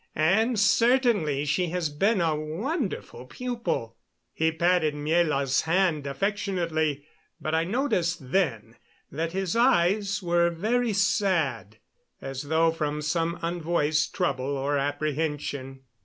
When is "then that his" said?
8.31-9.55